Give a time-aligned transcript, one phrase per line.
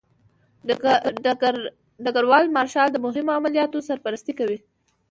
[2.05, 4.59] ډګر مارشال د مهمو عملیاتو سرپرستي کوي.